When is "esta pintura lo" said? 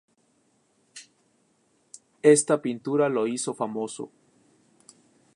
2.23-3.27